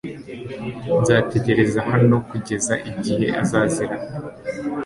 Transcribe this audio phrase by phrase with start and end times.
[1.01, 3.95] Nzategereza hano kugeza igihe azazira.